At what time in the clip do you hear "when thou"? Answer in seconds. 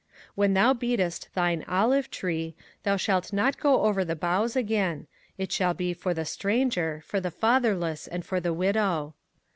0.33-0.73